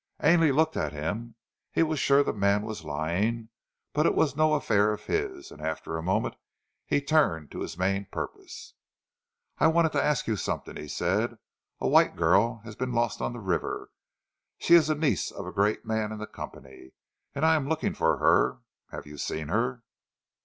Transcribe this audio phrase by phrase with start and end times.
[0.23, 1.35] Ainley looked at him.
[1.71, 3.49] He was sure the man was lying,
[3.93, 6.33] but it was no affair of his, and after a moment
[6.87, 8.73] he turned to his main purpose.
[9.59, 11.37] "I wanted to ask you something," he said.
[11.79, 13.91] "A white girl has been lost on the river
[14.57, 16.93] she is a niece of a great man in the Company,
[17.35, 18.57] and I am looking for her.
[18.89, 19.83] Have you seen her?"